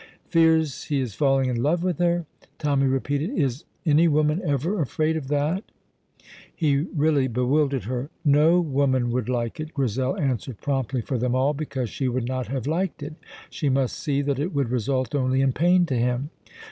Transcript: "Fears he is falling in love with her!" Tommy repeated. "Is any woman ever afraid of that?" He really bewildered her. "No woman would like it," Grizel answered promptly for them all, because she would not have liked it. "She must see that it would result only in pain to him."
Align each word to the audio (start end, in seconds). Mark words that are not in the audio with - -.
"Fears 0.29 0.85
he 0.85 0.99
is 0.99 1.13
falling 1.13 1.47
in 1.47 1.61
love 1.61 1.83
with 1.83 1.99
her!" 1.99 2.25
Tommy 2.57 2.87
repeated. 2.87 3.29
"Is 3.37 3.65
any 3.85 4.07
woman 4.07 4.41
ever 4.43 4.81
afraid 4.81 5.15
of 5.15 5.27
that?" 5.27 5.63
He 6.55 6.75
really 6.95 7.27
bewildered 7.27 7.83
her. 7.83 8.09
"No 8.25 8.59
woman 8.59 9.11
would 9.11 9.29
like 9.29 9.59
it," 9.59 9.75
Grizel 9.75 10.17
answered 10.17 10.59
promptly 10.59 11.01
for 11.01 11.19
them 11.19 11.35
all, 11.35 11.53
because 11.53 11.91
she 11.91 12.07
would 12.07 12.27
not 12.27 12.47
have 12.47 12.65
liked 12.65 13.03
it. 13.03 13.13
"She 13.51 13.69
must 13.69 13.95
see 13.95 14.23
that 14.23 14.39
it 14.39 14.55
would 14.55 14.69
result 14.71 15.13
only 15.13 15.39
in 15.41 15.53
pain 15.53 15.85
to 15.85 15.95
him." 15.95 16.31